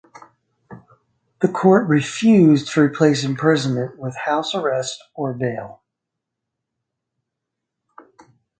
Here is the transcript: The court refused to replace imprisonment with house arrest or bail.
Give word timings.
The 1.41 1.47
court 1.47 1.87
refused 1.87 2.69
to 2.73 2.81
replace 2.81 3.23
imprisonment 3.23 3.99
with 3.99 4.15
house 4.17 4.55
arrest 4.55 4.99
or 5.13 5.31
bail. 5.35 5.83